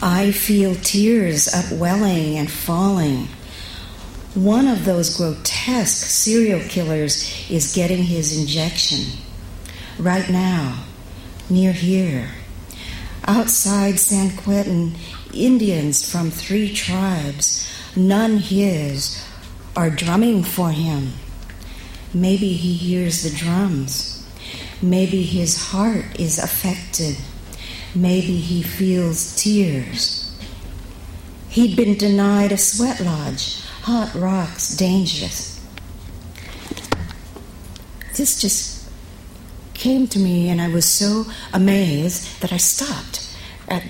[0.00, 3.26] I feel tears upwelling and falling.
[4.34, 9.18] One of those grotesque serial killers is getting his injection
[9.98, 10.84] right now,
[11.50, 12.30] near here.
[13.26, 14.94] Outside San Quentin,
[15.34, 19.24] Indians from three tribes, none his,
[19.76, 21.14] are drumming for him.
[22.14, 24.24] Maybe he hears the drums.
[24.80, 27.16] Maybe his heart is affected.
[27.94, 30.36] Maybe he feels tears.
[31.48, 35.58] He'd been denied a sweat lodge, hot rocks, dangerous.
[38.16, 38.90] This just
[39.74, 43.36] came to me, and I was so amazed that I stopped.
[43.68, 43.84] At,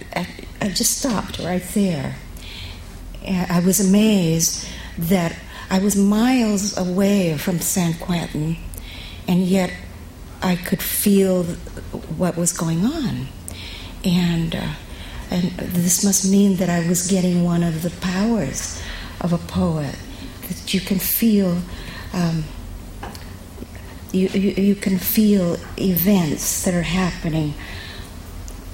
[0.61, 2.17] I just stopped right there.
[3.27, 5.37] I was amazed that
[5.71, 8.57] I was miles away from San Quentin,
[9.27, 9.73] and yet
[10.43, 11.45] I could feel
[12.17, 13.29] what was going on.
[14.05, 14.75] And, uh,
[15.31, 18.83] and this must mean that I was getting one of the powers
[19.21, 19.97] of a poet,
[20.49, 21.59] that you can feel.
[22.13, 22.45] Um,
[24.13, 27.53] you, you, you can feel events that are happening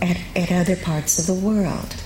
[0.00, 1.96] at, at other parts of the world.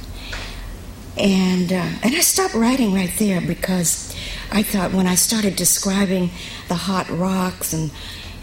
[1.19, 4.15] And, uh, and I stopped writing right there because
[4.53, 6.31] I thought when I started describing
[6.69, 7.91] the hot rocks and,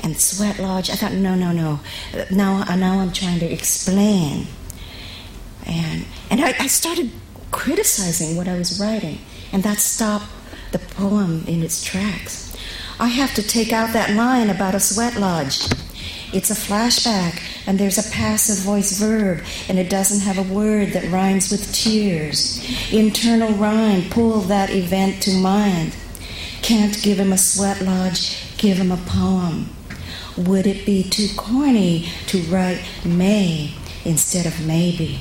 [0.02, 1.80] and sweat lodge, I thought, no, no, no.
[2.32, 4.48] Now, now I'm trying to explain.
[5.66, 7.12] And, and I, I started
[7.52, 9.20] criticizing what I was writing,
[9.52, 10.28] and that stopped
[10.72, 12.56] the poem in its tracks.
[13.00, 15.68] I have to take out that line about a sweat lodge.
[16.34, 20.90] It's a flashback, and there's a passive voice verb, and it doesn't have a word
[20.90, 22.62] that rhymes with tears.
[22.92, 25.96] Internal rhyme, pull that event to mind.
[26.62, 29.70] Can't give him a sweat lodge, give him a poem.
[30.38, 33.74] Would it be too corny to write may
[34.04, 35.20] instead of maybe?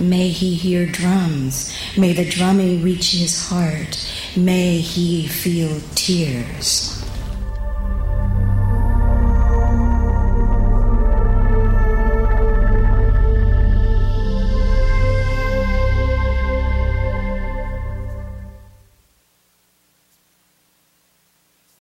[0.00, 1.72] May he hear drums.
[1.96, 3.96] May the drumming reach his heart.
[4.36, 7.05] May he feel tears.